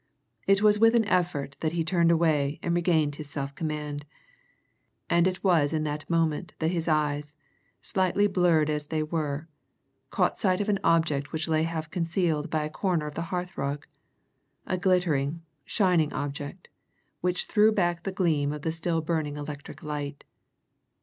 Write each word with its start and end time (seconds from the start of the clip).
It 0.47 0.63
was 0.63 0.79
with 0.79 0.95
an 0.95 1.05
effort 1.05 1.55
that 1.59 1.73
he 1.73 1.85
turned 1.85 2.09
away 2.09 2.57
and 2.63 2.73
regained 2.73 3.17
his 3.17 3.29
self 3.29 3.53
command 3.53 4.03
and 5.11 5.27
it 5.27 5.43
was 5.43 5.73
in 5.73 5.83
that 5.83 6.09
moment 6.09 6.53
that 6.57 6.71
his 6.71 6.87
eyes, 6.87 7.35
slightly 7.81 8.25
blurred 8.25 8.67
as 8.67 8.87
they 8.87 9.03
were, 9.03 9.47
caught 10.09 10.39
sight 10.39 10.59
of 10.59 10.69
an 10.69 10.79
object 10.83 11.31
which 11.31 11.47
lay 11.47 11.61
half 11.61 11.91
concealed 11.91 12.49
by 12.49 12.63
a 12.63 12.69
corner 12.71 13.05
of 13.05 13.13
the 13.13 13.21
hearth 13.29 13.55
rug 13.55 13.85
a 14.65 14.75
glittering, 14.75 15.43
shining 15.65 16.11
object, 16.13 16.67
which 17.19 17.45
threw 17.45 17.71
back 17.71 18.01
the 18.01 18.11
gleam 18.11 18.51
of 18.51 18.63
the 18.63 18.71
still 18.71 19.01
burning 19.01 19.37
electric 19.37 19.83
light. 19.83 20.23